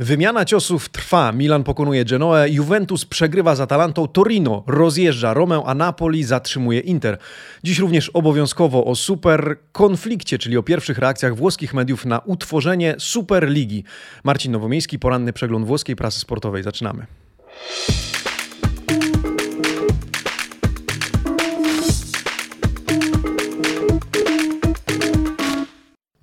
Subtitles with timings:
[0.00, 1.32] Wymiana ciosów trwa.
[1.32, 7.18] Milan pokonuje Genoę, Juventus przegrywa z Atalantą, Torino rozjeżdża Romę, a Napoli zatrzymuje Inter.
[7.64, 13.84] Dziś również obowiązkowo o super konflikcie, czyli o pierwszych reakcjach włoskich mediów na utworzenie Superligi.
[14.24, 16.62] Marcin Nowomiejski, poranny przegląd włoskiej prasy sportowej.
[16.62, 17.06] Zaczynamy.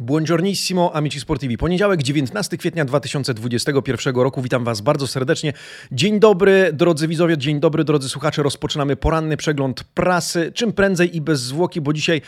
[0.08, 1.58] Buongiornissimo, amici sportivi.
[1.58, 4.42] Poniedziałek, 19 kwietnia 2021 roku.
[4.42, 5.54] Witam Was bardzo serdecznie.
[5.92, 8.44] Dzień dobry, drodzy widzowie, dzień dobry, drodzy słuchacze.
[8.44, 10.52] Rozpoczynamy poranny przegląd prasy.
[10.56, 12.22] Czym prędzej i bez zwłoki, bo dzisiaj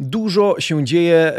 [0.00, 1.32] dużo się dzieje,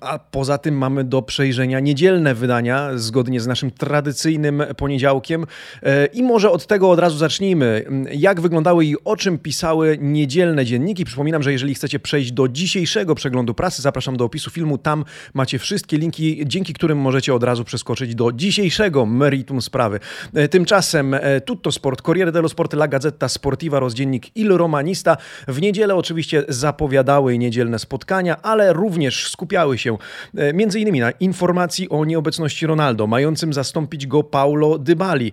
[0.00, 5.46] a poza tym mamy do przejrzenia niedzielne wydania, zgodnie z naszym tradycyjnym poniedziałkiem.
[5.82, 7.84] E, I może od tego od razu zacznijmy.
[8.12, 11.04] Jak wyglądały i o czym pisały niedzielne dzienniki?
[11.04, 14.78] Przypominam, że jeżeli chcecie przejść do dzisiejszego przeglądu prasy, zapraszam do opisu filmu.
[14.78, 20.00] Tam macie wszystkie linki, dzięki którym możecie od razu przeskoczyć do dzisiejszego meritum sprawy.
[20.34, 25.16] E, tymczasem e, Tutto Sport, Corriere dello Sport, La Gazzetta Sportiva oraz dziennik Il Romanista
[25.48, 29.98] w niedzielę oczywiście zapowiadały niedzielne spotkania, ale również skupiały się
[30.36, 35.32] e, innymi na informacji o nieobecności Ronaldo, mającym zastąpić go Paulo Dybali.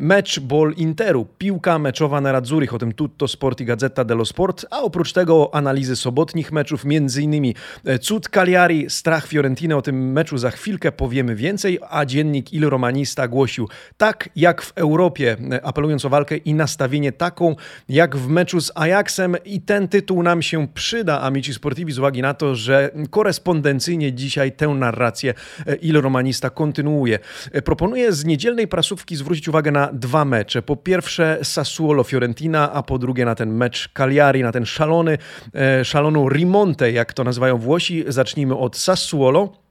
[0.00, 4.66] Mecz Ball Interu, piłka meczowa na Radzurich, o tym Tutto Sport i Gazzetta dello Sport,
[4.70, 6.84] a oprócz tego analizy sobotnich meczów,
[7.20, 7.54] innymi
[8.00, 9.76] cud Cagliari, strach Fiorentinę.
[9.76, 14.72] O tym meczu za chwilkę powiemy więcej, a dziennik Il Romanista głosił tak jak w
[14.74, 17.56] Europie, apelując o walkę i nastawienie taką
[17.88, 22.22] jak w meczu z Ajaxem i ten tytuł nam się przyda, amici sportivi, z uwagi
[22.22, 25.34] na to, że korespondencyjnie dzisiaj tę narrację
[25.82, 27.18] Il Romanista kontynuuje.
[27.64, 30.62] Proponuję z niedzielnej prasówki zwrócić uwagę na dwa mecze.
[30.62, 35.18] Po pierwsze Sassuolo-Fiorentina, a po drugie na ten mecz Cagliari, na ten szalony,
[35.54, 38.04] e, szaloną rimonte, jak to nazywają Włosi.
[38.08, 39.61] Zacznijmy od Sassuolo Sassuolo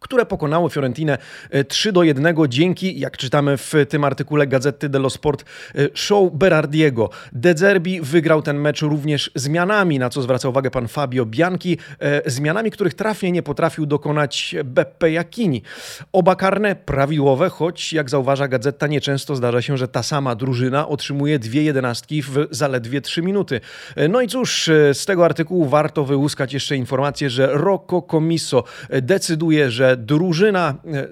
[0.00, 1.18] które pokonało Fiorentinę
[1.68, 6.32] 3 e, do 1 dzięki, jak czytamy w tym artykule Gazety dello Sport, e, show
[6.32, 7.10] Berardiego.
[7.32, 12.30] De Zerbi wygrał ten mecz również zmianami, na co zwraca uwagę pan Fabio Bianchi, e,
[12.30, 15.62] zmianami, których trafnie nie potrafił dokonać Beppe Jacchini.
[16.12, 21.38] Oba karne prawidłowe, choć jak zauważa Gazeta, nieczęsto zdarza się, że ta sama drużyna otrzymuje
[21.38, 23.60] dwie jedenastki w zaledwie 3 minuty.
[24.08, 28.64] No i cóż, z tego artykułu warto wyłuskać jeszcze informację, że Rocco Comiso
[29.02, 31.08] decyduje, że drużyna e,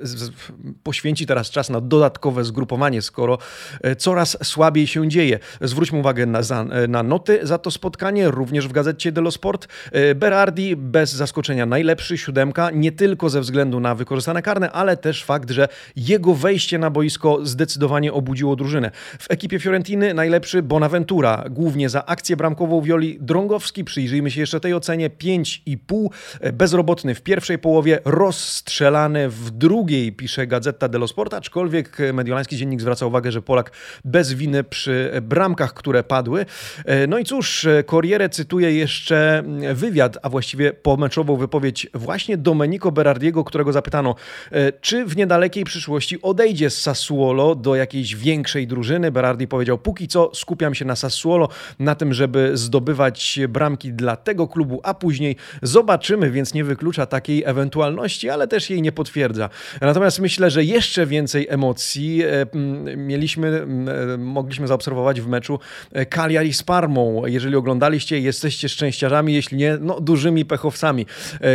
[0.82, 3.38] poświęci teraz czas na dodatkowe zgrupowanie, skoro
[3.82, 5.38] e, coraz słabiej się dzieje.
[5.60, 9.68] Zwróćmy uwagę na, e, na noty za to spotkanie, również w gazecie dello Sport.
[10.16, 15.50] Berardi bez zaskoczenia najlepszy, siódemka, nie tylko ze względu na wykorzystane karne, ale też fakt,
[15.50, 18.90] że jego wejście na boisko zdecydowanie obudziło drużynę.
[19.18, 23.84] W ekipie Fiorentiny najlepszy Bonaventura, głównie za akcję bramkową Wioli Drągowski.
[23.84, 26.08] Przyjrzyjmy się jeszcze tej ocenie, 5,5.
[26.52, 32.80] Bezrobotny w pierwszej połowie, Ross strzelany w drugiej, pisze Gazeta dello Sport, aczkolwiek mediolański dziennik
[32.80, 33.72] zwraca uwagę, że Polak
[34.04, 36.46] bez winy przy bramkach, które padły.
[36.84, 39.42] E, no i cóż, Corriere cytuje jeszcze
[39.74, 44.14] wywiad, a właściwie pomeczową wypowiedź właśnie Domenico Berardiego, którego zapytano,
[44.52, 49.10] e, czy w niedalekiej przyszłości odejdzie z Sassuolo do jakiejś większej drużyny.
[49.10, 51.48] Berardi powiedział, póki co skupiam się na Sassuolo,
[51.78, 57.44] na tym, żeby zdobywać bramki dla tego klubu, a później zobaczymy, więc nie wyklucza takiej
[57.44, 59.50] ewentualności, ale też jej nie potwierdza.
[59.80, 62.46] Natomiast myślę, że jeszcze więcej emocji e,
[62.96, 63.66] mieliśmy,
[64.14, 65.58] e, mogliśmy zaobserwować w meczu
[65.92, 67.26] e, Cagliari z Parmą.
[67.26, 71.06] Jeżeli oglądaliście, jesteście szczęściarzami, jeśli nie, no dużymi pechowcami.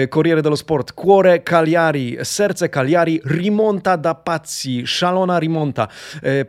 [0.09, 5.87] Corriere dello Sport, Cuore Cagliari, serce Cagliari, rimonta da pazzi, szalona rimonta.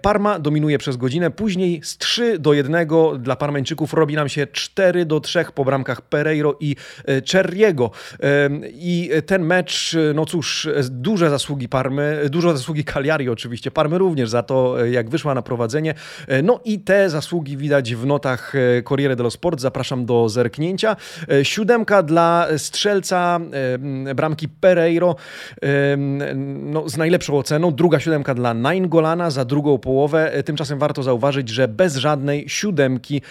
[0.02, 5.04] Parma dominuje przez godzinę, później z 3 do 1 dla Parmeńczyków robi nam się 4
[5.04, 6.76] do 3 po bramkach Pereiro i
[7.24, 7.90] Czerriego.
[8.72, 10.41] I ten mecz, no cóż,
[10.90, 15.94] duże zasługi Parmy, dużo zasługi Cagliari oczywiście, Parmy również za to, jak wyszła na prowadzenie.
[16.42, 19.60] No i te zasługi widać w notach e, Corriere dello Sport.
[19.60, 20.96] Zapraszam do zerknięcia.
[21.30, 23.40] E, siódemka dla strzelca
[24.08, 25.16] e, bramki Pereiro
[26.58, 27.70] no, z najlepszą oceną.
[27.70, 30.42] Druga siódemka dla Golana za drugą połowę.
[30.44, 33.22] Tymczasem warto zauważyć, że bez żadnej siódemki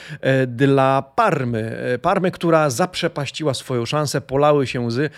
[0.48, 1.76] dla Parmy.
[2.02, 5.10] Parmy, która zaprzepaściła swoją szansę, polały się łzy.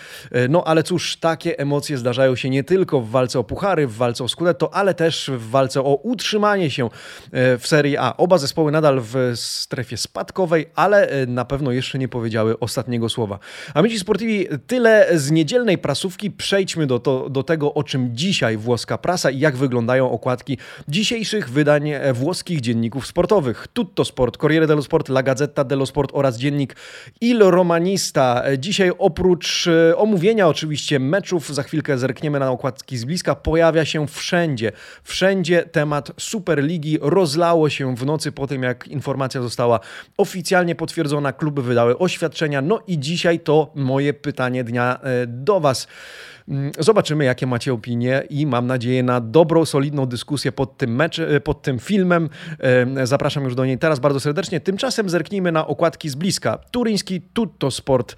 [0.48, 3.94] No ale cóż, takie emocje emocje zdarzają się nie tylko w walce o puchary, w
[3.96, 6.86] walce o Scudetto, ale też w walce o utrzymanie się
[7.32, 8.16] e, w Serii A.
[8.16, 13.38] Oba zespoły nadal w strefie spadkowej, ale e, na pewno jeszcze nie powiedziały ostatniego słowa.
[13.74, 16.30] Amici Sportivi, tyle z niedzielnej prasówki.
[16.30, 20.58] Przejdźmy do, to, do tego, o czym dzisiaj włoska prasa i jak wyglądają okładki
[20.88, 23.68] dzisiejszych wydań e, włoskich dzienników sportowych.
[23.72, 26.76] Tutto Sport, Corriere dello Sport, La Gazzetta dello Sport oraz dziennik
[27.20, 28.42] Il Romanista.
[28.58, 34.06] Dzisiaj oprócz omówienia oczywiście meczów za chwilę chwilkę zerkniemy na okładki z bliska, pojawia się
[34.06, 34.72] wszędzie.
[35.02, 39.80] Wszędzie temat Superligi rozlało się w nocy po tym, jak informacja została
[40.16, 42.62] oficjalnie potwierdzona, kluby wydały oświadczenia.
[42.62, 45.86] No i dzisiaj to moje pytanie dnia e, do Was.
[46.48, 51.18] Mm, zobaczymy, jakie macie opinie i mam nadzieję na dobrą, solidną dyskusję pod tym, mecz,
[51.18, 52.28] e, pod tym filmem.
[52.60, 54.60] E, zapraszam już do niej teraz bardzo serdecznie.
[54.60, 56.58] Tymczasem zerknijmy na okładki z bliska.
[56.70, 58.16] Turyński Tutto Sport.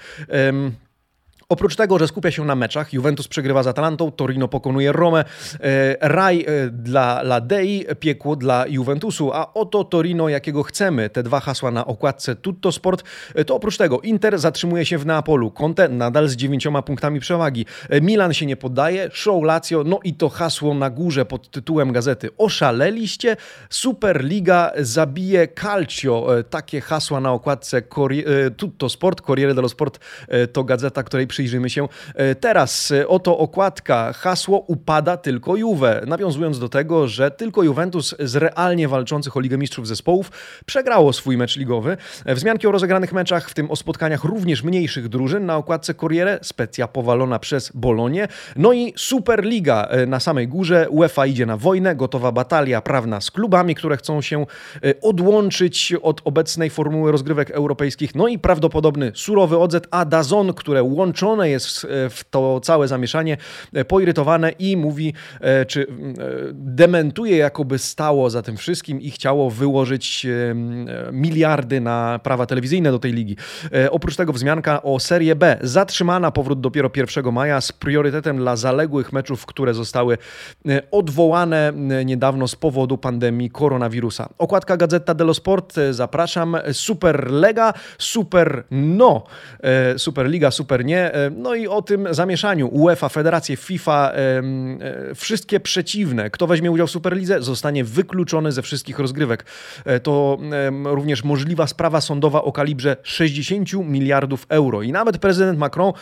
[1.48, 5.25] Oprócz tego, że skupia się na meczach, Juventus przegrywa z Atalantą, Torino pokonuje Romę,
[5.60, 11.10] e, raj e, dla Ladei, piekło dla Juventusu, a oto Torino, jakiego chcemy.
[11.10, 13.04] Te dwa hasła na okładce Tutto Sport.
[13.34, 17.66] E, to oprócz tego Inter zatrzymuje się w Neapolu, Conte nadal z dziewięcioma punktami przewagi,
[18.02, 22.28] Milan się nie poddaje, show Lazio, no i to hasło na górze pod tytułem gazety.
[22.38, 23.37] Oszaleliście?
[23.70, 26.26] Superliga zabije Calcio.
[26.50, 27.82] Takie hasła na okładce
[28.56, 29.98] Tutto Sport, Corriere dello Sport
[30.52, 32.90] to gazeta, której przyjrzymy się e, teraz.
[32.90, 34.12] E, oto okładka.
[34.12, 36.02] Hasło upada tylko Juve.
[36.06, 40.30] Nawiązując do tego, że tylko Juventus z realnie walczących o Ligę Mistrzów zespołów
[40.66, 41.96] przegrało swój mecz ligowy.
[42.24, 46.38] E, wzmianki o rozegranych meczach, w tym o spotkaniach również mniejszych drużyn na okładce Corriere.
[46.42, 48.28] Specja powalona przez Bolonię.
[48.56, 50.86] No i Superliga na samej górze.
[50.90, 51.96] UEFA idzie na wojnę.
[51.96, 54.46] Gotowa batalia prawna z klubami, które chcą się
[55.02, 58.14] odłączyć od obecnej formuły rozgrywek europejskich.
[58.14, 63.37] No i prawdopodobny surowy odzet, a Dazon, które łączą jest w to całe zamieszanie,
[63.73, 65.87] e, poirytowane i mówi, e, czy e,
[66.52, 70.26] dementuje, jakoby stało za tym wszystkim i chciało wyłożyć
[71.12, 73.37] miliardy na prawa telewizyjne do tej ligi.
[73.90, 75.58] Oprócz tego wzmianka o Serię B.
[75.61, 80.19] Zatrzymana powrót dopiero 1 maja z priorytetem dla zaległych meczów, które zostały
[80.90, 81.72] odwołane
[82.05, 84.29] niedawno z powodu pandemii koronawirusa.
[84.38, 85.75] Okładka Gazeta dello Sport.
[85.90, 86.56] Zapraszam.
[86.72, 89.25] Superlega, Super No.
[89.96, 91.12] Superliga, Super Nie.
[91.16, 94.42] E, no i o tym zamieszaniu UEFA, Federacje, FIFA, e,
[95.14, 96.30] wszystkie przeciwne.
[96.30, 99.44] Kto weźmie udział w Superlidze, zostanie wykluczony ze wszystkich rozgrywek.
[99.84, 100.38] E, to
[100.84, 104.82] również możliwa sprawa sądowa o kalibrze 60 miliardów euro.
[104.82, 105.92] I nawet prezydent Macron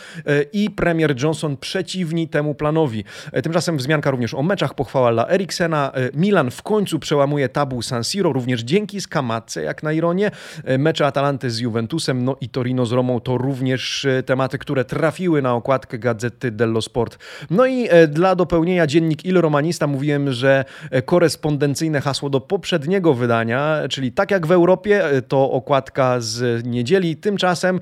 [0.53, 3.03] i premier Johnson przeciwni temu planowi.
[3.43, 5.91] Tymczasem wzmianka również o meczach, pochwała dla Eriksena.
[6.13, 10.31] Milan w końcu przełamuje tabu San Siro, również dzięki Skamatce, jak na ironię.
[10.77, 15.41] Mecze Atalanty z Juventusem, no i Torino z Romą to również tematy, które trafiają trafiły
[15.41, 17.17] na okładkę gazety dello Sport.
[17.49, 23.13] No i e, dla dopełnienia dziennik Il Romanista mówiłem, że e, korespondencyjne hasło do poprzedniego
[23.13, 27.17] wydania, czyli tak jak w Europie, e, to okładka z niedzieli.
[27.17, 27.79] Tymczasem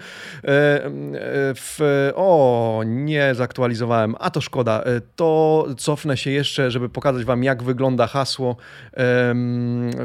[1.55, 2.11] w...
[2.15, 4.83] O, nie zaktualizowałem, a to szkoda.
[5.15, 8.55] To cofnę się jeszcze, żeby pokazać wam, jak wygląda hasło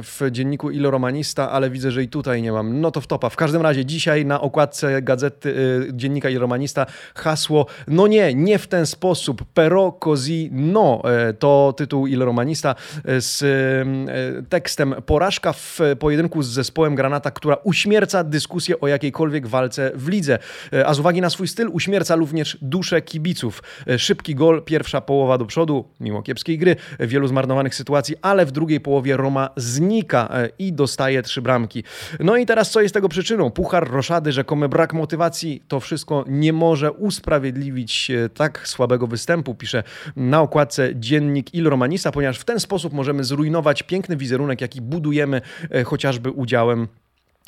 [0.02, 2.80] w dzienniku Il Romanista, ale widzę, że i tutaj nie mam.
[2.80, 3.28] No to w topa.
[3.28, 5.54] W każdym razie dzisiaj na okładce gazety
[5.92, 11.74] dziennika Il Romanista hasło no nie, nie w ten sposób, pero così no, e, to
[11.76, 12.74] tytuł Il Romanista
[13.04, 19.46] e, z e, tekstem porażka w pojedynku z zespołem Granata, która uśmierca dyskusję o jakiejkolwiek
[19.46, 20.38] walce w lidze,
[20.86, 23.62] a z uwagi na swój styl uśmierca również duszę kibiców.
[23.98, 28.80] Szybki gol, pierwsza połowa do przodu, mimo kiepskiej gry, wielu zmarnowanych sytuacji, ale w drugiej
[28.80, 30.28] połowie Roma znika
[30.58, 31.84] i dostaje trzy bramki.
[32.20, 33.50] No i teraz co jest tego przyczyną?
[33.50, 39.82] Puchar, roszady, rzekomy brak motywacji, to wszystko nie może usprawiedliwić tak słabego występu, pisze
[40.16, 45.40] na okładce dziennik Il Romanista, ponieważ w ten sposób możemy zrujnować piękny wizerunek, jaki budujemy
[45.70, 46.88] e, chociażby udziałem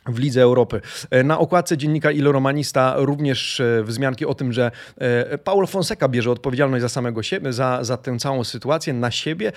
[0.07, 0.81] w Lidze Europy.
[1.11, 6.09] E, na okładce dziennika Il Romanista również e, wzmianki o tym, że e, Paulo Fonseca
[6.09, 9.53] bierze odpowiedzialność za samego siebie, za, za tę całą sytuację na siebie,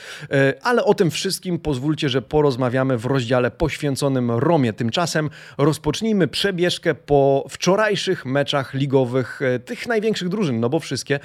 [0.62, 4.73] ale o tym wszystkim pozwólcie, że porozmawiamy w rozdziale poświęconym Romie.
[4.73, 11.19] Tymczasem rozpocznijmy przebieżkę po wczorajszych meczach ligowych tych największych drużyn, no bo wszystkie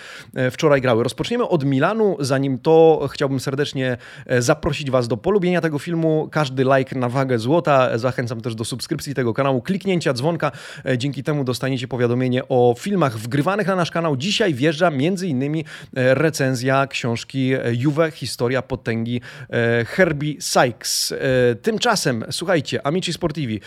[0.50, 1.02] wczoraj grały.
[1.02, 3.96] Rozpoczniemy od Milanu, zanim to chciałbym serdecznie
[4.38, 6.28] zaprosić Was do polubienia tego filmu.
[6.32, 7.98] Każdy like na wagę złota.
[7.98, 10.52] Zachęcam też do subskrypcji subskrypcji tego kanału, kliknięcia dzwonka.
[10.86, 14.16] E, dzięki temu dostaniecie powiadomienie o filmach wgrywanych na nasz kanał.
[14.16, 15.56] Dzisiaj wjeżdża m.in.
[15.56, 15.62] E,
[16.14, 19.20] recenzja książki e, Juve, Historia Potęgi
[19.86, 21.14] Herbie Sykes.
[21.62, 23.60] Tymczasem, słuchajcie, Amici Sportivi.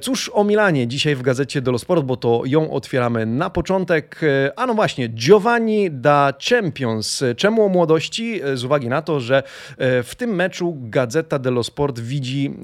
[0.00, 4.20] Cóż o Milanie dzisiaj w gazecie dello Sport, bo to ją otwieramy na początek.
[4.56, 7.24] A no właśnie, Giovanni da Champions.
[7.36, 8.40] Czemu o młodości?
[8.54, 9.42] Z uwagi na to, że
[9.78, 12.54] w tym meczu Gazeta dello Sport widzi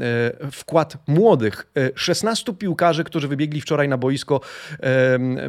[0.53, 4.41] wkład młodych 16 piłkarzy, którzy wybiegli wczoraj na boisko,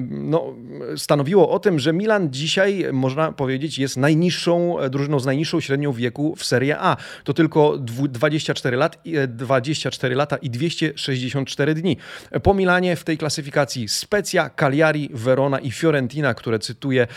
[0.09, 0.53] no,
[0.95, 6.35] stanowiło o tym, że Milan dzisiaj, można powiedzieć, jest najniższą drużyną z najniższą średnią wieku
[6.35, 6.97] w Serie A.
[7.23, 8.97] To tylko 24 lat,
[9.27, 11.97] 24 lata i 264 dni.
[12.43, 17.07] Po Milanie w tej klasyfikacji Specja, Cagliari, Verona i Fiorentina, które cytuje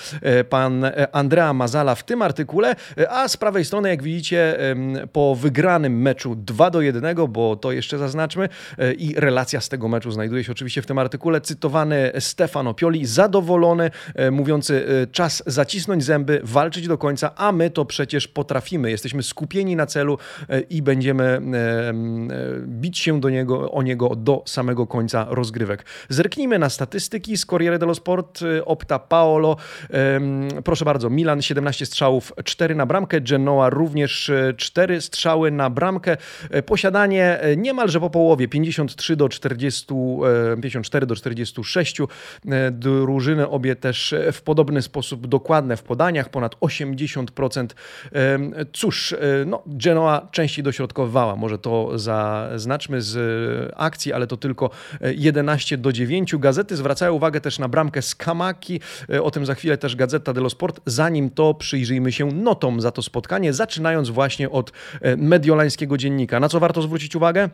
[0.49, 2.77] pan Andrea Mazala w tym artykule,
[3.09, 4.59] a z prawej strony, jak widzicie,
[5.13, 9.89] po wygranym meczu 2 do 1, bo to jeszcze zaznaczmy, e, i relacja z tego
[9.89, 15.43] meczu znajduje się oczywiście w tym artykule, cytowany Stefano Pioli, zadowolony, e, mówiący e, czas
[15.47, 18.91] zacisnąć zęby, walczyć do końca, a my to przecież potrafimy.
[18.91, 20.19] Jesteśmy skupieni na celu
[20.71, 21.41] i będziemy
[22.67, 25.85] bić się do niego, o niego do samego końca rozgrywek.
[26.09, 29.57] Zerknijmy na statystyki z Corriere dello Sport, Opta Paolo.
[30.65, 36.17] Proszę bardzo, Milan 17 strzałów, 4 na bramkę, Genoa również 4 strzały na bramkę.
[36.67, 39.87] Posiadanie niemalże po połowie, 53 do 40,
[40.62, 41.99] 54 do 46.
[42.73, 47.67] Drużyny obie też w podobny sposób dokładne w podaniach, ponad 80%.
[48.73, 49.15] Cóż,
[49.47, 53.19] no, Genoa częściej dośrodkowała, może to zaznaczmy z
[53.77, 54.71] akcji, ale to tylko
[55.17, 56.37] 11 do 9.
[56.37, 58.81] Gazety zwracają uwagę też na bramkę z Kamaki,
[59.23, 60.81] o tym za chwilę też Gazeta dello Sport.
[60.87, 64.73] Zanim to przyjrzyjmy się notom za to spotkanie, zaczynając właśnie od
[65.17, 66.41] mediolańskiego dziennika.
[66.41, 67.49] Na co warto zwrócić uwagę?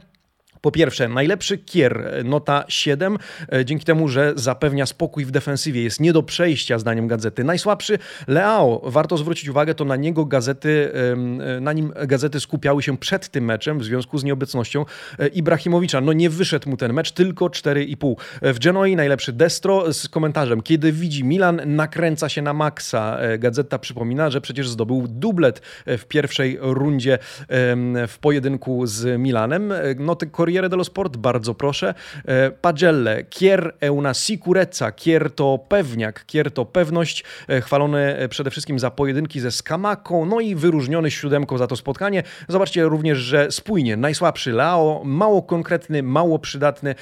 [0.64, 3.18] Po pierwsze, najlepszy kier, nota 7,
[3.52, 7.44] e, dzięki temu, że zapewnia spokój w defensywie, jest nie do przejścia zdaniem gazety.
[7.44, 10.92] Najsłabszy Leao, warto zwrócić uwagę, to na niego gazety,
[11.56, 14.84] e, na nim gazety skupiały się przed tym meczem w związku z nieobecnością
[15.18, 16.00] e, Ibrahimowicza.
[16.00, 18.14] No nie wyszedł mu ten mecz, tylko 4,5.
[18.42, 23.18] W Genoi najlepszy Destro z komentarzem, kiedy widzi Milan, nakręca się na maksa.
[23.38, 27.18] Gazeta przypomina, że przecież zdobył dublet w pierwszej rundzie
[28.08, 29.72] w pojedynku z Milanem.
[29.98, 31.94] Noty Corriere dello Sport, bardzo proszę.
[32.24, 38.28] E, Pagelle, kier è una sicurezza, kier to pewniak, kier to pewność, e, chwalony e,
[38.28, 42.22] przede wszystkim za pojedynki ze Skamaką, no i wyróżniony siódemką za to spotkanie.
[42.48, 46.94] Zobaczcie również, że spójnie, najsłabszy Lao, mało konkretny, mało przydatny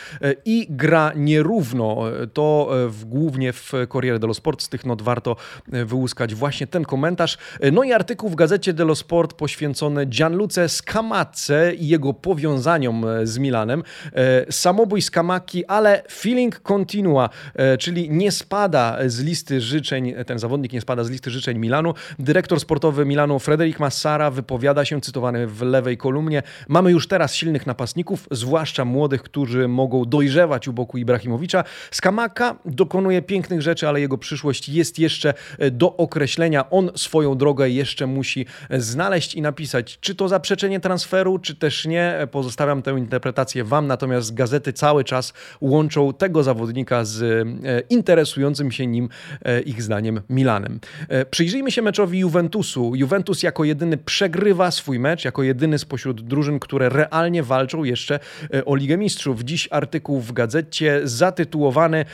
[0.44, 2.02] i gra nierówno.
[2.32, 7.38] To w, głównie w Corriere dello Sport, z tych not warto wyłuskać właśnie ten komentarz.
[7.72, 13.82] No i artykuł w gazecie dello Sport poświęcony Gianluce Scamacce i jego powiązaniom z Milanem.
[14.12, 20.38] E, samobój z Kamaki, ale feeling continua, e, czyli nie spada z listy życzeń, ten
[20.38, 21.94] zawodnik nie spada z listy życzeń Milanu.
[22.18, 26.42] Dyrektor sportowy Milanu Frederic Massara wypowiada się, cytowany w lewej kolumnie.
[26.68, 31.64] Mamy już teraz silnych napastników, zwłaszcza młodych, którzy mogą dojrzewać u boku Ibrahimowicza.
[31.90, 36.70] Skamaka dokonuje pięknych rzeczy, ale jego przyszłość jest jeszcze e, do określenia.
[36.70, 39.98] On swoją drogę jeszcze musi znaleźć i napisać.
[40.00, 45.04] Czy to zaprzeczenie transferu, czy też nie, pozostawiam tę interpretację interpretację wam, natomiast gazety cały
[45.04, 49.08] czas łączą tego zawodnika z e, interesującym się nim
[49.44, 50.80] e, ich zdaniem Milanem.
[51.08, 52.94] E, przyjrzyjmy się meczowi Juventusu.
[52.94, 58.20] Juventus jako jedyny przegrywa swój mecz, jako jedyny spośród drużyn, które realnie walczą jeszcze
[58.66, 59.42] o Ligę Mistrzów.
[59.42, 62.04] Dziś artykuł w gazecie zatytułowany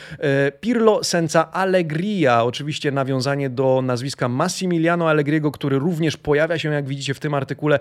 [0.59, 2.43] Pirlo senza allegria.
[2.43, 7.79] Oczywiście nawiązanie do nazwiska Massimiliano Allegriego, który również pojawia się, jak widzicie w tym artykule,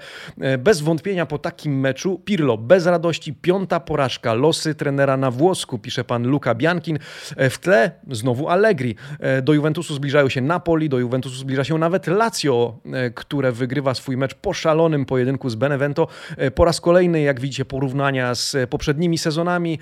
[0.59, 2.21] bez wątpienia po takim meczu.
[2.25, 6.99] Pirlo bez radości, piąta porażka, losy trenera na włosku, pisze pan Luca Biankin.
[7.37, 8.95] E, w tle znowu Allegri.
[9.21, 13.95] E, do Juventusu zbliżają się Napoli, do Juventusu zbliża się nawet Lazio, e, które wygrywa
[13.95, 16.09] swój mecz po szalonym pojedynku z Benevento.
[16.55, 19.79] Po raz kolejny, jak widzicie, porównania z poprzednimi sezonami.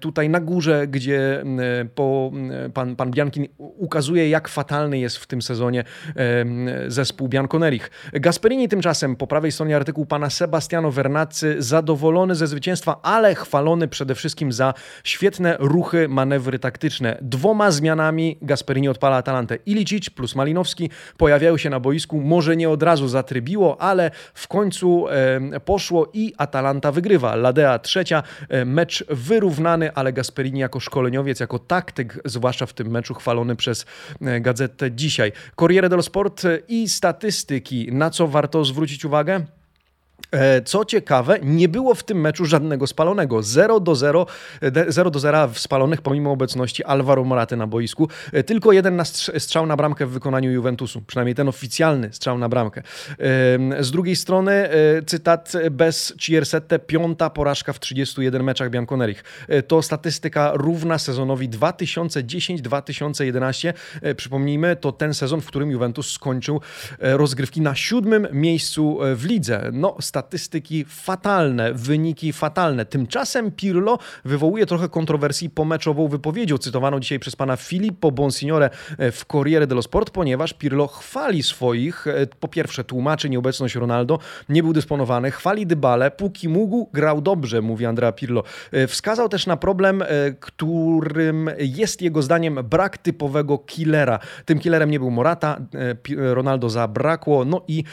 [0.00, 1.44] Tutaj na górze, gdzie
[1.94, 2.32] po,
[2.74, 5.84] pan, pan Biankin ukazuje, jak fatalny jest w tym sezonie
[6.86, 7.90] zespół Bianconerich.
[8.12, 13.88] Gasperini tymczasem, po prawej stronie artykuł pana Sebastiano Vernazzi, zadowolony ze zwycięstwa zwycięstwa, ale chwalony
[13.88, 17.18] przede wszystkim za świetne ruchy, manewry taktyczne.
[17.22, 19.58] Dwoma zmianami Gasperini odpala Atalantę.
[19.66, 22.20] Ilicic plus Malinowski pojawiają się na boisku.
[22.20, 27.36] Może nie od razu zatrybiło, ale w końcu e, poszło i Atalanta wygrywa.
[27.36, 33.14] Ladea trzecia, e, mecz wyrównany, ale Gasperini jako szkoleniowiec, jako taktyk, zwłaszcza w tym meczu
[33.14, 33.86] chwalony przez
[34.20, 35.32] e, gazetę dzisiaj.
[35.56, 37.92] Corriere dello Sport i statystyki.
[37.92, 39.46] Na co warto zwrócić uwagę?
[40.30, 43.42] E, co ciekawe, nie było w tym meczu żadnego spalonego.
[43.42, 44.26] 0 do 0,
[44.88, 48.08] 0 do 0 w spalonych pomimo obecności Alvaro Moraty na boisku.
[48.32, 49.02] E, tylko jeden
[49.38, 52.82] strzał na bramkę w wykonaniu Juventusu, przynajmniej ten oficjalny strzał na bramkę.
[53.80, 54.70] Z drugiej strony e,
[55.06, 59.24] cytat bez Ciersette, piąta porażka w 31 meczach Bianconerich.
[59.68, 63.72] To statystyka równa sezonowi 2010-2011.
[64.16, 66.60] Przypomnijmy, to ten sezon, w którym Juventus skończył
[66.98, 69.70] rozgrywki na siódmym miejscu w lidze.
[69.72, 72.86] No, statystyki fatalne, wyniki fatalne.
[72.86, 79.66] Tymczasem Pirlo wywołuje trochę kontrowersji pomeczową wypowiedzią, cytowaną dzisiaj przez pana Filippo Bonsignore w Corriere
[79.66, 85.30] dello Sport, ponieważ Pirlo chwali swoich, e, po pierwsze tłumaczy nieobecność Ronaldo, nie był dysponowany,
[85.30, 88.42] chwali Dybale, póki mógł, grał dobrze, mówi Andrea Pirlo.
[88.72, 90.06] E, wskazał też na problem, e,
[90.40, 94.18] którym jest jego zdaniem brak typowego killera.
[94.44, 95.60] Tym killerem nie był Morata,
[96.16, 97.84] Ronaldo zabrakło, no i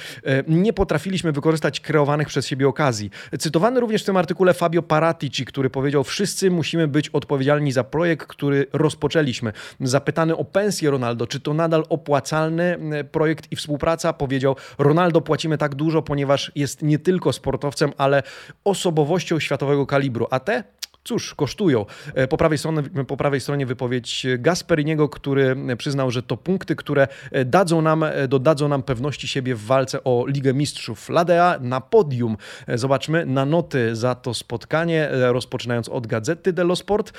[0.48, 3.10] nie potrafiliśmy wykorzystać kreowanych przez siebie okazji.
[3.39, 8.27] Cytowany również w tym artykule Fabio Paratici, który powiedział, wszyscy musimy być odpowiedzialni za projekt,
[8.27, 9.53] który rozpoczęliśmy.
[9.79, 12.77] Zapytany o pensję Ronaldo, czy to nadal opłacalny
[13.12, 18.24] projekt i współpraca, powiedział, Ronaldo płacimy tak dużo, ponieważ jest nie tylko sportowcem, ale
[18.63, 20.63] osobowością światowego kalibru, a te
[21.03, 21.86] cóż, kosztują.
[22.15, 27.07] E, po prawej, stronie, po prawej stronie wypowiedź Gasperiniego, który przyznał, że to punkty, które
[27.31, 31.10] e, dadzą nam, e, dodadzą nam pewności siebie w walce o Ligę Mistrzów.
[31.10, 32.38] Ladea na podium.
[32.67, 37.13] Zobaczmy na noty za to spotkanie, rozpoczynając od Gazety dello Sport.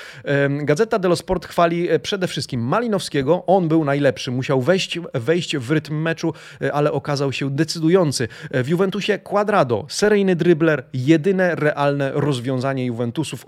[0.50, 3.44] Gazeta dello Sport chwali przede wszystkim Malinowskiego.
[3.46, 4.30] On był najlepszy.
[4.30, 6.32] Musiał wejść, wejść w rytm meczu,
[6.72, 8.28] ale okazał się decydujący.
[8.50, 13.46] W Juventusie Quadrado, seryjny dribler, jedyne realne rozwiązanie Juventusu w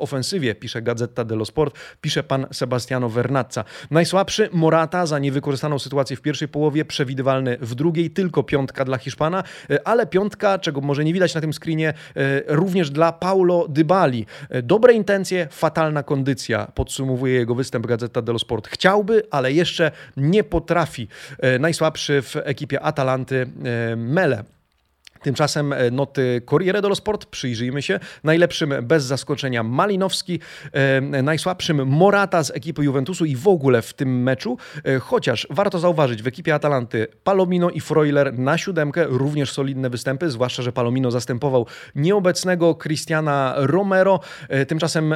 [0.61, 3.65] pisze Gazeta dello Sport, pisze pan Sebastiano Vernazza.
[3.91, 9.45] Najsłabszy Morata za niewykorzystaną sytuację w pierwszej połowie, przewidywalny w drugiej, tylko piątka dla Hiszpana,
[9.71, 14.27] e, ale piątka, czego może nie widać na tym screenie, e, również dla Paulo Dybali.
[14.51, 18.69] E, dobre intencje, fatalna kondycja, podsumowuje jego występ Gazeta dello Sport.
[18.69, 21.09] Chciałby, ale jeszcze nie potrafi.
[21.61, 23.47] Najsłabszy w ekipie Atalanty
[23.97, 24.56] Mele.
[25.27, 28.01] Tymczasem e, noty Corriere dello Sport, przyjrzyjmy się.
[28.25, 30.41] Najlepszym bez zaskoczenia Malinowski,
[30.73, 34.59] e, najsłabszym Morata z ekipy Juventusu i w ogóle w tym meczu.
[34.85, 40.31] E, chociaż warto zauważyć, w ekipie Atalanty Palomino i Freuler na siódemkę, również solidne występy,
[40.31, 44.21] zwłaszcza, że Palomino zastępował nieobecnego Cristiana Romero.
[44.69, 45.15] Tymczasem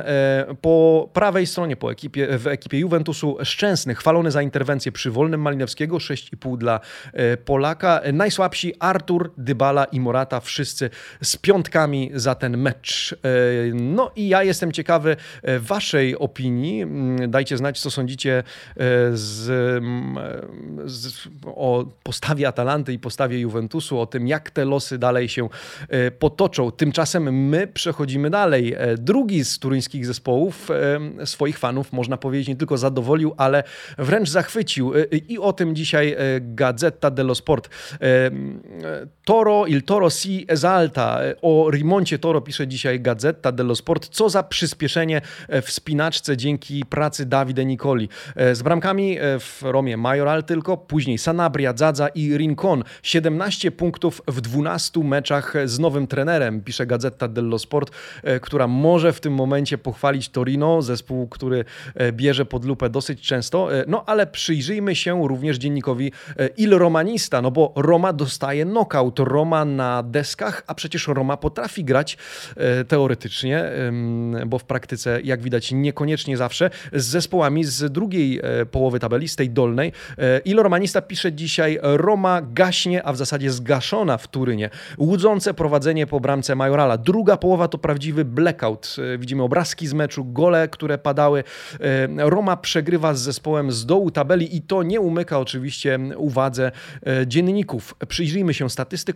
[0.61, 5.97] po prawej stronie, po ekipie, w ekipie Juventusu Szczęsny, chwalony za interwencję przy wolnym Malinowskiego,
[5.97, 6.81] 6,5 dla
[7.45, 8.01] Polaka.
[8.13, 10.91] Najsłabsi Artur, Dybala i Morata, wszyscy
[11.23, 13.13] z piątkami za ten mecz.
[13.13, 13.29] E,
[13.75, 16.83] no i ja jestem ciekawy e, Waszej opinii.
[16.83, 18.43] Mm, dajcie znać, co sądzicie e,
[19.13, 20.19] z, mm,
[20.85, 25.49] z, o postawie Atalanty i postawie Juventusu, o tym, jak te losy dalej się
[26.19, 26.73] potoczą.
[26.73, 28.77] Tymczasem my przechodzimy dalej.
[28.99, 30.69] Drugi z turyńskich zespołów
[31.25, 33.65] swoich fanów, można powiedzieć, nie tylko zadowolił, ale
[33.99, 34.93] wręcz zachwycił.
[35.29, 37.69] I o tym dzisiaj Gazeta dello Sport.
[39.31, 41.21] Toro il Toro si esalta.
[41.43, 44.09] O remoncie Toro pisze dzisiaj Gazeta dello Sport.
[44.09, 48.09] Co za przyspieszenie w spinaczce dzięki pracy Davide Nicoli.
[48.37, 52.85] E, z bramkami e, w Romie Majoral tylko, później Sanabria, Zadza i Rincon.
[53.03, 57.91] 17 punktów w 12 meczach z nowym trenerem, pisze Gazeta dello Sport,
[58.23, 61.65] e, która może w tym momencie pochwalić Torino, zespół, który
[62.13, 63.69] bierze pod lupę dosyć często.
[63.87, 66.13] No ale przyjrzyjmy się również dziennikowi
[66.57, 69.20] Il Romanista, no bo Roma dostaje knockout.
[69.21, 72.19] Roma na deskach, a przecież Roma potrafi grać
[72.57, 73.65] e, teoretycznie,
[74.47, 79.37] bo w praktyce, jak widać, niekoniecznie zawsze, z zespołami z drugiej e, połowy tabeli, z
[79.37, 79.93] tej dolnej.
[80.19, 84.71] E, Ilo Romanista pisze dzisiaj, Roma gaśnie, a w zasadzie zgaszona w Turynie.
[84.99, 86.97] Łudzące prowadzenie po bramce Majorala.
[86.99, 88.97] Druga połowa to prawdziwy blackout.
[89.19, 91.45] Widzimy obrazki z meczu, gole, które padały.
[92.17, 96.73] Roma przegrywa z zespołem z dołu tabeli i to nie umyka oczywiście uwadze
[97.27, 97.95] dzienników.
[98.09, 99.10] Przyjrzyjmy się statystykom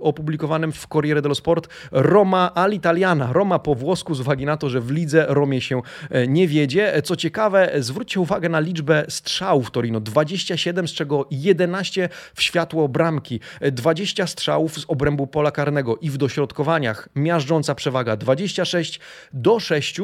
[0.00, 4.80] opublikowanym w Corriere dello Sport Roma all'Italiana, Roma po włosku z uwagi na to, że
[4.80, 6.94] w lidze Romie się e, nie wiedzie.
[6.94, 12.88] E, co ciekawe, zwróćcie uwagę na liczbę strzałów Torino, 27, z czego 11 w światło
[12.88, 13.40] bramki,
[13.72, 19.00] 20 e, strzałów z obrębu pola karnego i w dośrodkowaniach miażdżąca przewaga 26
[19.32, 20.00] do 6,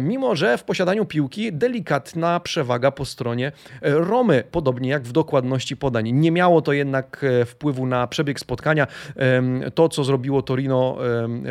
[0.00, 6.12] mimo że w posiadaniu piłki delikatna przewaga po stronie Romy, podobnie jak w dokładności podań.
[6.12, 8.75] Nie miało to jednak wpływu na przebieg spotkania.
[9.74, 10.98] To, co zrobiło Torino,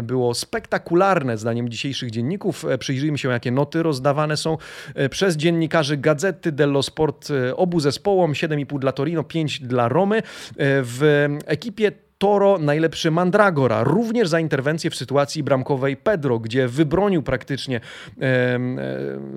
[0.04, 2.66] było spektakularne, zdaniem dzisiejszych dzienników.
[2.66, 4.58] E, przyjrzyjmy się, jakie noty rozdawane są
[4.96, 8.34] e, przez dziennikarzy Gazety dello Sport e, obu zespołom.
[8.34, 10.22] 7,5 dla Torino, 5 dla Romy.
[10.58, 17.82] W ekipie Toro najlepszy Mandragora, również za interwencję w sytuacji bramkowej Pedro, gdzie wybronił praktycznie
[18.22, 18.60] e,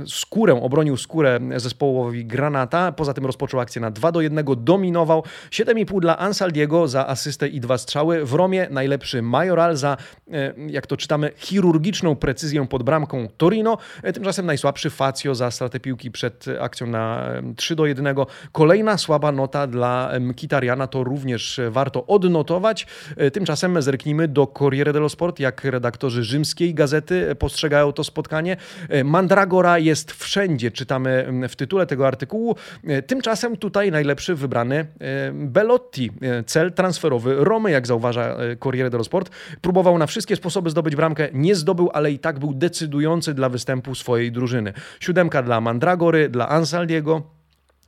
[0.06, 2.92] skórę, obronił skórę zespołowi Granata.
[2.92, 5.24] Poza tym rozpoczął akcję na 2 do 1, dominował.
[5.50, 8.24] 7,5 dla Ansaldiego za asystę i dwa strzały.
[8.24, 9.96] W Romie najlepszy Majoral za,
[10.32, 13.78] e, jak to czytamy, chirurgiczną precyzję pod bramką Torino.
[14.02, 18.14] E, tymczasem najsłabszy Facio za stratę piłki przed akcją na 3 do 1.
[18.52, 22.67] Kolejna słaba nota dla Mkitariana, to również warto odnotować.
[22.68, 22.86] Komentować.
[23.32, 28.56] Tymczasem zerknijmy do Corriere dello Sport, jak redaktorzy rzymskiej gazety postrzegają to spotkanie.
[29.04, 32.56] Mandragora jest wszędzie, czytamy w tytule tego artykułu.
[33.06, 34.86] Tymczasem tutaj najlepszy wybrany
[35.32, 36.10] Belotti,
[36.46, 39.30] cel transferowy Romy, jak zauważa Corriere dello Sport.
[39.60, 43.94] Próbował na wszystkie sposoby zdobyć bramkę, nie zdobył, ale i tak był decydujący dla występu
[43.94, 44.72] swojej drużyny.
[45.00, 47.37] Siódemka dla Mandragory, dla Ansaldiego.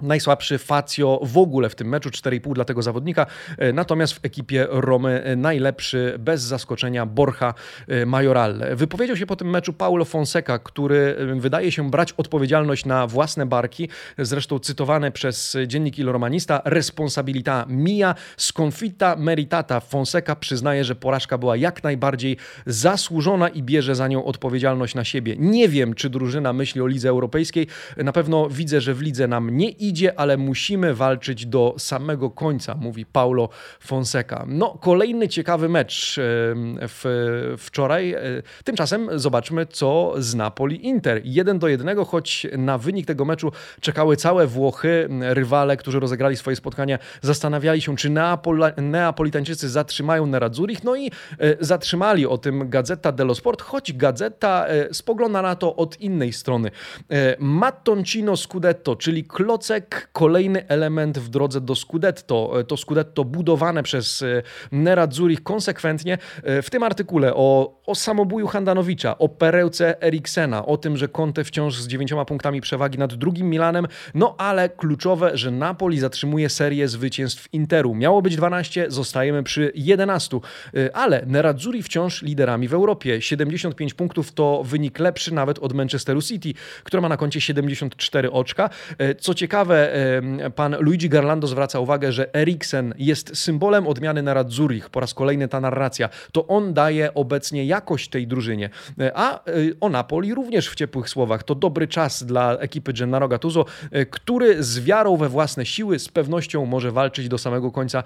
[0.03, 3.27] Najsłabszy Facio w ogóle w tym meczu, 4,5 dla tego zawodnika.
[3.59, 7.55] E, natomiast w ekipie Romy e, najlepszy, bez zaskoczenia, Borja
[7.89, 8.63] e, Majoral.
[8.75, 13.89] Wypowiedział się po tym meczu Paulo Fonseca, który wydaje się brać odpowiedzialność na własne barki.
[14.19, 19.81] Zresztą cytowane przez dziennik Il Romanista, responsabilità mia, sconfitta meritata.
[19.81, 22.37] Fonseca przyznaje, że porażka była jak najbardziej
[22.67, 25.35] zasłużona i bierze za nią odpowiedzialność na siebie.
[25.39, 27.67] Nie wiem, czy drużyna myśli o lidze europejskiej.
[27.97, 32.31] Na pewno widzę, że w lidze nam nie idzie idzie, ale musimy walczyć do samego
[32.31, 33.49] końca, mówi Paulo
[33.81, 34.45] Fonseca.
[34.49, 36.17] No, kolejny ciekawy mecz
[36.89, 38.13] w, wczoraj.
[38.13, 38.21] E,
[38.65, 41.21] tymczasem zobaczmy, co z Napoli Inter.
[41.25, 45.09] 1 do 1, choć na wynik tego meczu czekały całe Włochy.
[45.21, 50.85] Rywale, którzy rozegrali swoje spotkania, zastanawiali się, czy Neapol Neapolitańczycy zatrzymają Nerazzurich.
[50.85, 51.11] No i e,
[51.61, 56.71] zatrzymali o tym Gazeta dello Sport, choć Gazeta e, spogląda na to od innej strony.
[57.39, 59.80] Mattoncino Scudetto, czyli klocek
[60.13, 62.53] kolejny element w drodze do Scudetto.
[62.69, 66.19] To Scudetto budowane przez e, Nerazzurich konsekwentnie.
[66.43, 71.45] E, w tym artykule o, o samobuju Handanowicza, o perełce Eriksena, o tym, że Conte
[71.45, 76.89] wciąż z dziewięcioma punktami przewagi nad drugim Milanem, no ale kluczowe, że Napoli zatrzymuje serię
[76.89, 77.95] zwycięstw Interu.
[77.95, 83.23] Miało być 12, zostajemy przy 11, e, ale Nerazzurri wciąż liderami w Europie.
[83.23, 88.71] 75 punktów to wynik lepszy nawet od Manchesteru City, która ma na koncie 74 oczka.
[89.21, 89.70] Co ciekawe,
[90.55, 94.91] pan Luigi Garlando zwraca uwagę, że Eriksen jest symbolem odmiany na Radzurich.
[94.91, 96.09] Po raz kolejny ta narracja.
[96.33, 98.71] To on daje obecnie jakość tej drużynie.
[99.01, 99.41] E, a e,
[99.81, 101.43] o Napoli również w ciepłych słowach.
[101.43, 106.09] To dobry czas dla ekipy Gennaro Gattuso, e, który z wiarą we własne siły z
[106.09, 108.03] pewnością może walczyć do samego końca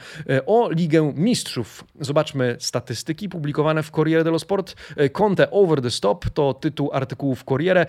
[0.47, 1.85] o Ligę Mistrzów.
[2.01, 4.77] Zobaczmy statystyki publikowane w Corriere dello Sport.
[5.13, 7.87] Conte Over the Stop to tytuł artykułu w Corriere.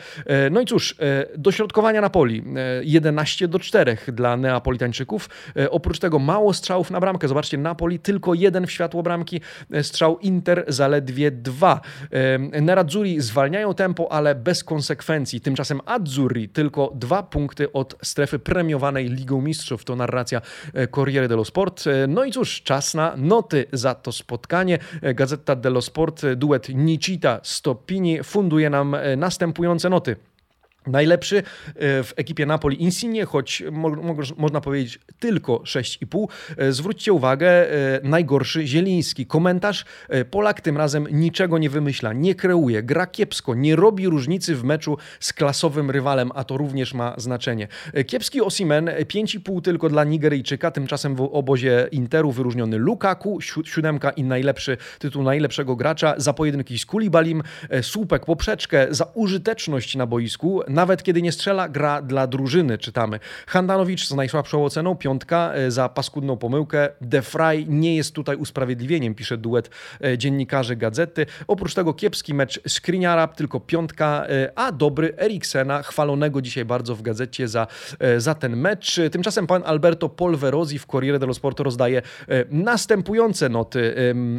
[0.52, 0.96] No i cóż,
[1.38, 2.44] dośrodkowania Napoli
[2.84, 5.30] 11 do 4 dla Neapolitańczyków.
[5.58, 7.28] E, oprócz tego mało strzałów na bramkę.
[7.28, 9.42] Zobaczcie, Napoli tylko jeden w światło bramki,
[9.72, 11.82] e, strzał Inter zaledwie dwa.
[12.12, 15.42] E, Nerazzurri zwalniają tempo, ale bez konsekwencji.
[15.42, 19.86] Tymczasem Azzurri tylko dwa punkty od strefy premiowanej Ligą Mistrzów.
[19.86, 20.42] To narracja
[20.92, 21.84] Corriere dello Sport.
[22.08, 24.80] No i cóż, czas na noty za to spotkanie.
[25.02, 30.16] Gazeta dello Sport, duet Nicita Stopini funduje nam następujące noty.
[30.88, 31.44] Najlepszy e,
[32.04, 36.28] w ekipie Napoli Insigne, choć mo można powiedzieć tylko 6,5.
[36.58, 39.26] E, zwróćcie uwagę, e, najgorszy Zieliński.
[39.26, 39.86] Komentarz,
[40.32, 44.98] Polak tym razem niczego nie wymyśla, nie kreuje, gra kiepsko, nie robi różnicy w meczu
[45.20, 47.68] z klasowym rywalem, a to również ma znaczenie.
[48.08, 54.78] Kiepski Osimen, 5,5 tylko dla Nigeryjczyka, tymczasem w obozie Interu wyróżniony Lukaku, siódemka i najlepszy
[55.00, 57.44] tytuł najlepszego gracza, za pojedynki z Kulibalim,
[57.82, 63.20] słupek, poprzeczkę, za użyteczność na boisku, nawet kiedy nie strzela, gra dla drużyny, czytamy.
[63.48, 66.90] Handanowicz z najsłabszą oceną, piątka e, za paskudną pomyłkę.
[67.02, 69.70] De Frey nie jest tutaj usprawiedliwieniem, pisze duet
[70.04, 71.26] e, dziennikarzy gazety.
[71.48, 77.02] Oprócz tego kiepski mecz Skriniara, tylko piątka, e, a dobry Eriksena, chwalonego dzisiaj bardzo w
[77.02, 77.68] gazecie za,
[78.18, 79.00] za ten mecz.
[79.12, 82.02] Tymczasem pan Alberto Polverosi w Corriere dello Sport rozdaje
[82.50, 83.96] następujące noty.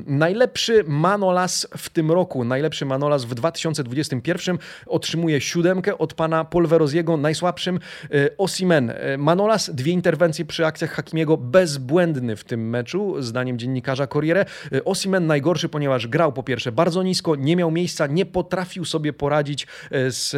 [0.07, 7.17] Najlepszy Manolas w tym roku, najlepszy Manolas w 2021 otrzymuje siódemkę od pana pana Polveroziego,
[7.17, 8.91] najsłabszym e, Osimen.
[8.91, 14.45] E, Manolas, dwie interwencje przy akcjach Hakimiego, bezbłędny w tym meczu, zdaniem dziennikarza Corriere.
[14.73, 19.13] E, Osimen najgorszy, ponieważ grał po pierwsze bardzo nisko, nie miał miejsca, nie potrafił sobie
[19.13, 19.67] poradzić
[20.09, 20.37] z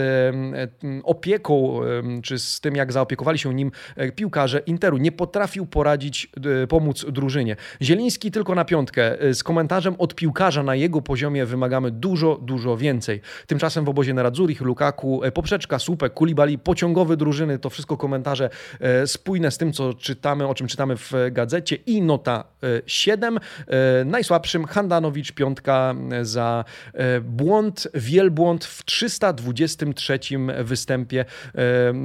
[1.05, 1.81] opieką,
[2.23, 3.71] czy z tym, jak zaopiekowali się nim
[4.17, 4.97] piłkarze Interu.
[4.97, 6.31] Nie potrafił poradzić,
[6.69, 7.57] pomóc drużynie.
[7.83, 9.17] Zieliński tylko na piątkę.
[9.33, 13.21] Z komentarzem od piłkarza na jego poziomie wymagamy dużo, dużo więcej.
[13.47, 19.51] Tymczasem w obozie Nerazzurich, Lukaku, poprzeczka Słupek, Kulibali, pociągowe drużyny, to wszystko komentarze e, spójne
[19.51, 22.45] z tym, co czytamy, o czym czytamy w gazecie i nota
[22.87, 23.39] 7.
[23.39, 26.65] E, najsłabszym Handanowicz, piątka za
[26.95, 30.19] e, błąd, wielbłąd w 323
[30.65, 31.25] występie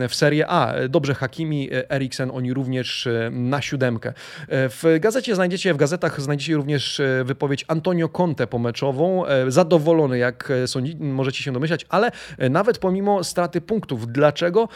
[0.09, 0.73] w Serie A.
[0.89, 4.13] Dobrze Hakimi, Eriksen, oni również na siódemkę.
[4.49, 9.23] W gazecie znajdziecie, w gazetach znajdziecie również wypowiedź Antonio Conte pomeczową.
[9.47, 12.11] Zadowolony, jak sądzi, możecie się domyślać, ale
[12.49, 14.07] nawet pomimo straty punktów.
[14.07, 14.69] Dlaczego?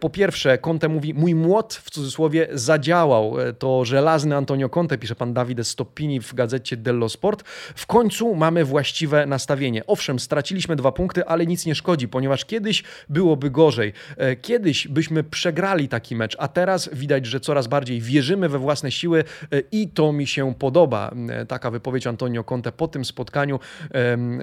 [0.00, 3.34] Po pierwsze, Conte mówi, mój młot w cudzysłowie zadziałał.
[3.58, 7.42] To żelazny Antonio Conte, pisze pan Dawid Stoppini w gazecie Dello Sport.
[7.74, 9.86] W końcu mamy właściwe nastawienie.
[9.86, 13.92] Owszem, straciliśmy dwa punkty, ale nic nie szkodzi, ponieważ kiedyś byłoby gorzej.
[14.42, 19.24] Kiedyś byśmy przegrali taki mecz, a teraz widać, że coraz bardziej wierzymy we własne siły
[19.72, 21.10] i to mi się podoba.
[21.48, 23.60] Taka wypowiedź Antonio Conte po tym spotkaniu.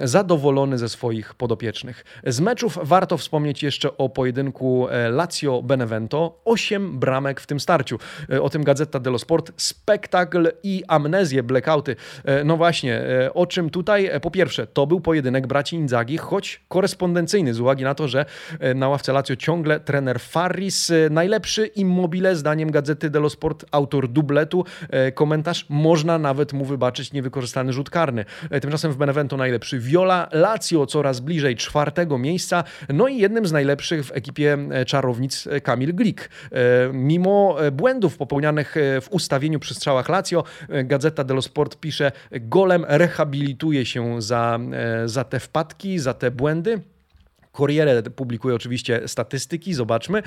[0.02, 2.04] Zadowolony ze swoich podopiecznych.
[2.26, 6.32] Z meczów warto wspomnieć jeszcze o pojedynku e, Lazio-Benevento.
[6.44, 7.98] Osiem bramek w tym starciu.
[8.32, 9.52] E, o tym Gazeta dello Sport.
[9.56, 11.96] Spektakl i amnezję, blackouty.
[12.24, 13.02] E, no właśnie,
[13.34, 14.10] o czym tutaj?
[14.22, 18.24] Po pierwsze, to był pojedynek braci Inzaghi, choć korespondencyjny z uwagi na to, że
[18.74, 20.92] na ławce Lazio ciągle trener Farris.
[21.10, 24.64] Najlepszy immobile, zdaniem Gazety dello Sport, autor dubletu.
[25.14, 28.24] Komentarz, można nawet mu wybaczyć niewykorzystany rzut karny.
[28.60, 33.63] Tymczasem w Benevento najlepszy Viola, Lazio coraz bliżej czwartego miejsca, no i jednym z najlepszych
[34.02, 36.30] w ekipie e, czarownic e, Kamil Glik.
[36.52, 36.58] E,
[36.92, 40.44] mimo błędów popełnianych w ustawieniu przy strzałach Lazio,
[40.84, 44.58] Gazeta dello Sport pisze, golem rehabilituje się za,
[45.04, 46.80] za te wpadki, za te błędy.
[47.56, 50.22] Corriere publikuje oczywiście statystyki, zobaczmy.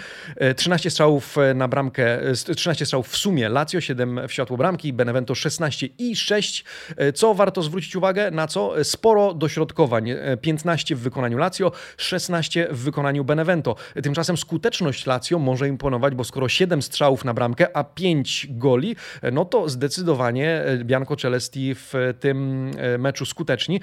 [0.56, 2.20] 13 strzałów na bramkę,
[2.56, 6.66] 13 strzałów w sumie, Lazio 7 w światło bramki, Benevento 16 i 6.
[7.14, 8.32] Co warto zwrócić uwagę?
[8.32, 8.84] Na co?
[8.84, 10.10] Sporo dośrodkowań.
[10.42, 13.76] 15 w wykonaniu Lazio, 16 w wykonaniu Benevento.
[14.04, 18.96] Tymczasem skuteczność Lazio może imponować, bo skoro 7 strzałów na bramkę, a 5 goli,
[19.32, 23.82] no to zdecydowanie Bianco Celesti w tym meczu skuteczni.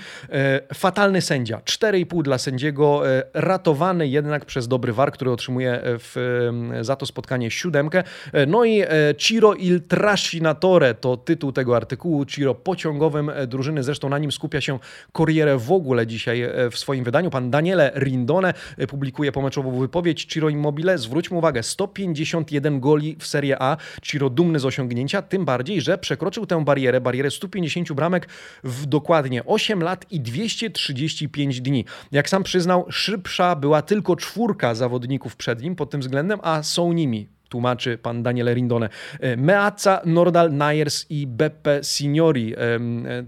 [0.75, 1.61] Fatalny sędzia.
[1.65, 3.03] 4,5 dla sędziego
[3.35, 8.03] ratowany jednak przez dobry war, który otrzymuje w, za to spotkanie siódemkę.
[8.47, 8.87] No i e,
[9.19, 14.61] Ciro il Trascinatore to tytuł tego artykułu, Ciro pociągowym e, drużyny, zresztą na nim skupia
[14.61, 14.79] się
[15.13, 17.31] Corriere w ogóle dzisiaj e, w swoim wydaniu.
[17.31, 18.55] Pan Daniele Rindone
[18.89, 20.99] publikuje pomeczową wypowiedź Ciro Immobile.
[20.99, 23.77] Zwróćmy uwagę, 151 goli w Serie A.
[24.03, 28.29] Ciro dumny z osiągnięcia, tym bardziej, że przekroczył tę barierę, barierę 150 bramek
[28.65, 31.85] w dokładnie 8 lat i 235 dni.
[32.13, 33.24] Jak sam przyznał, szyb
[33.57, 38.55] była tylko czwórka zawodników przed nim pod tym względem, a są nimi tłumaczy pan Daniele
[38.55, 38.89] Rindone.
[39.21, 42.79] E, Meazza, Nordal, Nyers i Beppe Signori e, e,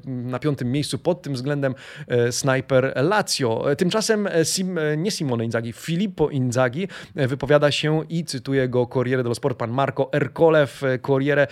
[0.04, 1.74] na piątym miejscu pod tym względem
[2.30, 3.64] snajper Lazio.
[3.78, 9.58] Tymczasem Sim, nie Simone Inzaghi, Filippo Inzaghi wypowiada się i cytuje go Corriere dello Sport,
[9.58, 11.46] pan Marco Ercole w Corriere,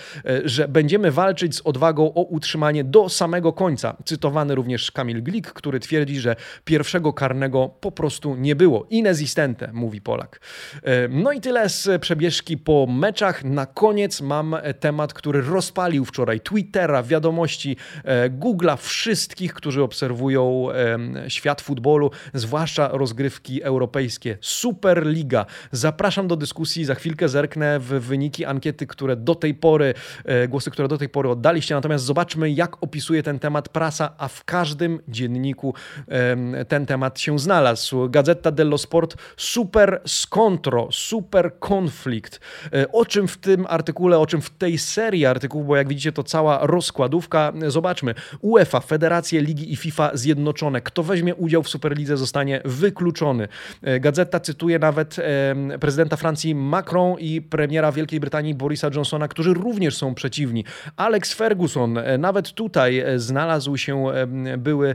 [0.44, 3.96] że będziemy walczyć z odwagą o utrzymanie do samego końca.
[4.04, 8.86] Cytowany również Kamil Glik, który twierdzi, że pierwszego karnego po prostu nie było.
[8.90, 10.40] Inesistente, mówi Polak.
[11.10, 13.44] No i tyle z przebieżki po meczach.
[13.44, 20.68] Na koniec mam e, temat, który rozpalił wczoraj Twittera, wiadomości, e, Google'a, wszystkich, którzy obserwują
[21.28, 24.38] świat futbolu, zwłaszcza rozgrywki europejskie.
[24.40, 25.46] Superliga.
[25.72, 30.70] Zapraszam do dyskusji, za chwilkę zerknę w wyniki ankiety, które do tej pory, e, głosy,
[30.70, 31.74] które do tej pory oddaliście.
[31.74, 35.74] Natomiast zobaczmy, jak opisuje ten temat prasa, a w każdym dzienniku
[36.68, 38.10] ten temat się znalazł.
[38.10, 42.40] Gazeta dello Sport, super skontro, super konflikt.
[42.72, 46.12] E, o czym w tym artykule, o czym w tej serii artykułów, bo jak widzicie
[46.12, 47.52] to cała rozkładówka.
[47.66, 48.14] Zobaczmy.
[48.40, 50.80] UEFA, Federacje Ligi i FIFA zjednoczone.
[50.80, 53.48] Kto weźmie udział w Superlidze zostanie wykluczony.
[53.82, 55.16] E, gazeta cytuje nawet
[55.80, 60.64] prezydenta Francji Macron i premiera Wielkiej Brytanii Borisa Johnsona, którzy również są przeciwni.
[60.96, 64.04] Alex Ferguson, e, nawet tutaj znalazł się
[64.58, 64.94] były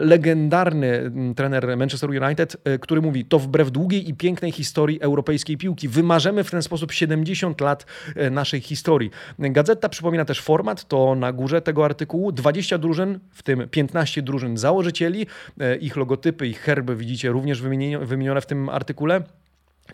[0.00, 6.44] legendarny trener Manchester United, który mówi, to wbrew długiej i pięknej historii europejskiej piłki wymarzymy
[6.44, 9.10] w ten sposób 70 lat e, naszej historii.
[9.38, 14.56] Gazeta przypomina też format, to na górze tego artykułu 20 drużyn, w tym 15 drużyn
[14.56, 15.26] założycieli,
[15.60, 17.62] e, ich logotypy, ich herby widzicie również
[18.02, 19.22] wymienione w tym artykule.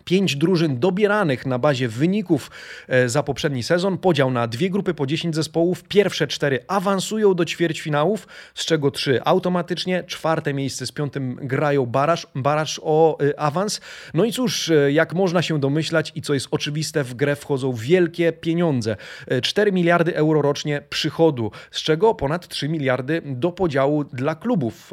[0.05, 2.51] Pięć drużyn dobieranych na bazie wyników
[2.87, 5.83] e, za poprzedni sezon, podział na dwie grupy po 10 zespołów.
[5.83, 10.03] Pierwsze cztery awansują do ćwierćfinałów, z czego trzy automatycznie.
[10.03, 13.81] Czwarte miejsce z piątym grają baraż, baraż o e, awans.
[14.13, 17.73] No i cóż, e, jak można się domyślać i co jest oczywiste, w grę wchodzą
[17.73, 18.95] wielkie pieniądze.
[19.41, 24.91] 4 miliardy euro rocznie przychodu, z czego ponad 3 miliardy do podziału dla klubów.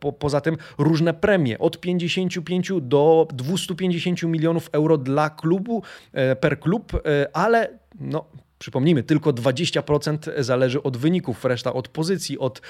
[0.00, 6.36] Po, poza tym różne premie od 55 do 250 milionów milionów euro dla klubu, e,
[6.36, 8.24] per klub, e, ale no,
[8.62, 12.60] Przypomnijmy, tylko 20% zależy od wyników, reszta od pozycji, od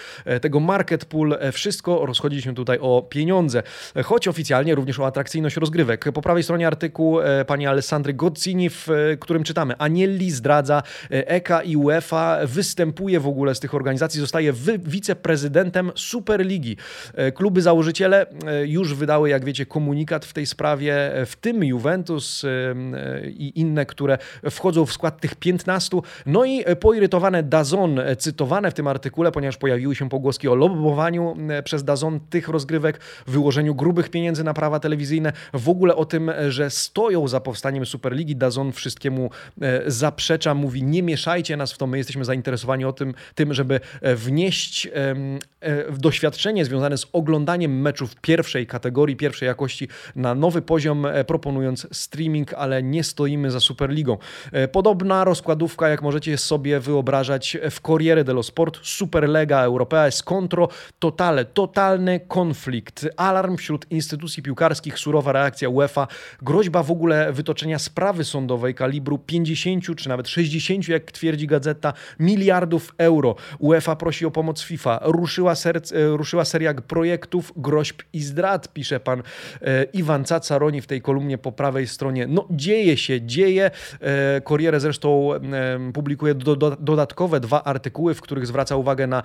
[0.42, 1.38] tego market pool.
[1.52, 3.62] Wszystko rozchodzi się tutaj o pieniądze,
[4.05, 6.12] choć oficjalnie również o atrakcyjność rozgrywek.
[6.12, 8.88] Po prawej stronie artykuł pani Alessandry Gozzini, w
[9.20, 15.92] którym czytamy: Anielli zdradza, EKA i UEFA występuje w ogóle z tych organizacji, zostaje wiceprezydentem
[15.94, 16.76] Superligi.
[17.35, 18.26] Kluby założyciele
[18.66, 22.42] już wydały, jak wiecie, komunikat w tej sprawie, w tym Juventus
[23.26, 24.18] i inne, które
[24.50, 25.82] wchodzą w skład tych 15.
[26.27, 31.85] No i poirytowane Dazon, cytowane w tym artykule, ponieważ pojawiły się pogłoski o lobbowaniu przez
[31.85, 37.29] Dazon tych rozgrywek, wyłożeniu grubych pieniędzy na prawa telewizyjne, w ogóle o tym, że stoją
[37.29, 38.37] za powstaniem Superligi.
[38.37, 39.31] Dazon wszystkiemu
[39.62, 43.81] e, zaprzecza, mówi nie mieszajcie nas w to, my jesteśmy zainteresowani o tym, tym żeby
[44.03, 45.14] wnieść e,
[45.99, 52.55] doświadczenie związane z oglądaniem meczów pierwszej kategorii, pierwszej jakości na nowy poziom, e, proponując streaming,
[52.55, 54.18] ale nie stoimy za Superligą.
[54.73, 61.44] Podobna rozkładówka, jak możecie sobie wyobrażać w Corriere dello Sport, Superlega Europea jest kontro totale,
[61.44, 66.06] totalny konflikt, alarm wśród instytucji piłkarskich, surowa reakcja UEFA,
[66.42, 72.94] groźba w ogóle wytoczenia sprawy sądowej kalibru 50 czy nawet 60, jak twierdzi gazeta, miliardów
[72.98, 73.35] euro.
[73.58, 79.00] UEFA prosi o pomoc FIFA, ruszyła, serc, e, ruszyła seria projektów, groźb i zdrad, pisze
[79.00, 79.22] pan
[79.62, 82.26] e, Iwan Cacaroni w tej kolumnie po prawej stronie.
[82.26, 83.70] No dzieje się, dzieje.
[84.00, 85.30] E, Corriere zresztą
[85.94, 89.22] publikuje do, do, dodatkowe dwa artykuły, w których zwraca uwagę na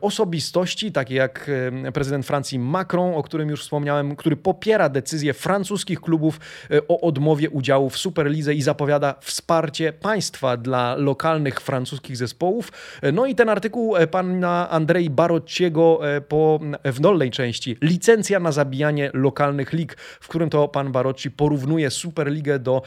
[0.00, 1.50] osobistości, takie jak
[1.94, 6.40] prezydent Francji Macron, o którym już wspomniałem, który popiera decyzję francuskich klubów
[6.88, 12.72] o odmowie udziału w Superlidze i zapowiada wsparcie państwa dla lokalnych francuskich zespołów.
[13.12, 19.72] No i ten artykuł pana Andrei Barociego po, w dolnej części licencja na zabijanie lokalnych
[19.72, 22.82] lig, w którym to pan Barocci porównuje Superligę do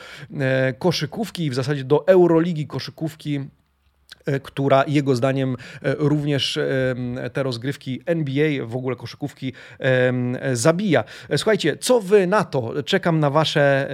[0.80, 3.40] koszykówki i w zasadzie do Euroligi koszykówki
[4.26, 9.54] E, która jego zdaniem e, również e, te rozgrywki NBA, w ogóle koszykówki
[10.54, 11.04] zabija.
[11.38, 12.84] Słuchajcie, co wy na to?
[12.84, 13.90] Czekam na wasze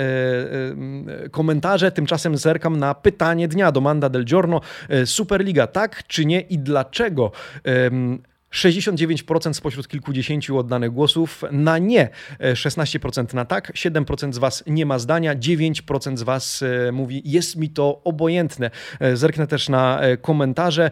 [1.32, 3.72] komentarze, tymczasem zerkam na pytanie dnia.
[3.72, 4.62] Domanda del giorno.
[5.06, 7.32] Superliga tak czy nie i dlaczego?
[8.54, 15.00] 69% spośród kilkudziesięciu oddanych głosów na nie, 16% na tak, 7% z Was nie ma
[15.00, 18.72] zdania, 9% z Was e, mówi jest mi to obojętne.
[19.00, 20.92] E, zerknę też na e, komentarze.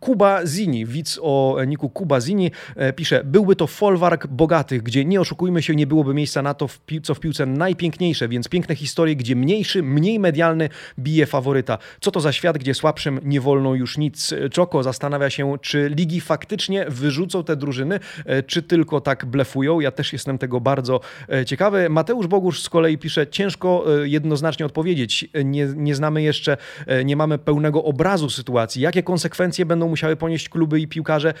[0.00, 2.50] Kuba Zini, widz o niku Kuba Zini
[2.96, 6.68] pisze, byłby to folwark bogatych, gdzie nie oszukujmy się, nie byłoby miejsca na to,
[7.02, 11.78] co w piłce najpiękniejsze, więc piękne historie, gdzie mniejszy, mniej medialny bije faworyta.
[12.00, 14.34] Co to za świat, gdzie słabszym nie wolno już nic.
[14.52, 19.80] Czoko zastanawia się, czy ligi faktycznie wyrzucą te drużyny, e, czy tylko tak blefują.
[19.80, 21.00] Ja też jestem tego bardzo
[21.32, 21.88] e, ciekawy.
[21.88, 25.28] Mateusz Bogusz z kolei pisze, ciężko e, jednoznacznie odpowiedzieć.
[25.44, 26.56] Nie, nie znamy jeszcze,
[27.04, 28.82] nie mamy pełnego obrazu sytuacji.
[28.82, 31.34] Jakie konsekwencje będą musiały ponieść kluby i piłkarze,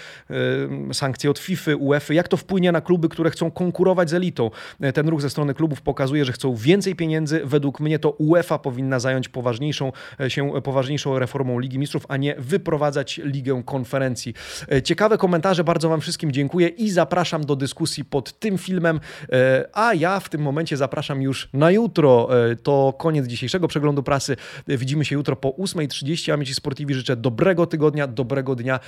[0.92, 4.50] sankcje od FIFA, UEFA, jak to wpłynie na kluby, które chcą konkurować z elitą.
[4.94, 7.40] Ten ruch ze strony klubów pokazuje, że chcą więcej pieniędzy.
[7.44, 9.92] Według mnie to UEFA powinna zająć poważniejszą
[10.28, 14.34] się poważniejszą reformą Ligi Mistrzów, a nie wyprowadzać Ligę Konferencji.
[14.72, 19.00] E, ciekawe komentarze, bardzo Wam wszystkim dziękuję i zapraszam do dyskusji pod tym filmem.
[19.32, 22.28] E, a ja w tym momencie zapraszam już na jutro.
[22.50, 24.36] E, to koniec dzisiejszego przeglądu prasy.
[24.68, 26.32] Widzimy się jutro po 8.30.
[26.32, 28.80] Amici Sportivi życzę dobrego tygodnia, dobrego dnia,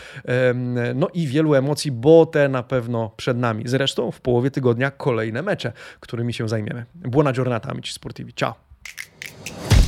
[0.95, 3.63] no i wielu emocji, bo te na pewno przed nami.
[3.67, 6.85] Zresztą w połowie tygodnia kolejne mecze, którymi się zajmiemy.
[6.95, 8.35] Buona giornata, Amici Sportivi.
[8.35, 9.80] Ciao!